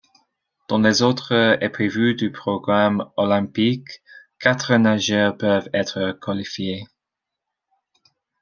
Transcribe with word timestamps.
Dans 0.67 0.79
les 0.79 1.03
autres 1.03 1.59
épreuves 1.63 2.13
du 2.15 2.31
programme 2.31 3.11
olympique, 3.17 4.01
quatre 4.39 4.73
nageurs 4.77 5.37
peuvent 5.37 5.69
être 5.75 6.17
qualifiés. 6.19 6.87